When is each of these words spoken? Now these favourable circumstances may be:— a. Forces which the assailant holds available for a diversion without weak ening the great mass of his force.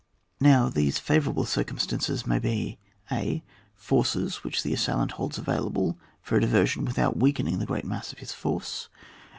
Now 0.39 0.67
these 0.67 0.97
favourable 0.97 1.45
circumstances 1.45 2.25
may 2.25 2.39
be:— 2.39 2.79
a. 3.11 3.43
Forces 3.75 4.43
which 4.43 4.63
the 4.63 4.73
assailant 4.73 5.11
holds 5.11 5.37
available 5.37 5.99
for 6.23 6.35
a 6.37 6.41
diversion 6.41 6.85
without 6.85 7.17
weak 7.17 7.37
ening 7.37 7.59
the 7.59 7.67
great 7.67 7.85
mass 7.85 8.11
of 8.11 8.17
his 8.17 8.33
force. 8.33 8.89